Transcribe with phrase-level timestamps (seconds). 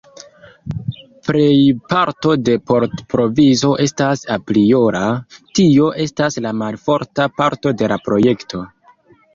[1.27, 5.03] Plejparto de vortprovizo estas apriora,
[5.61, 8.67] tio estas la malforta parto de la projekto.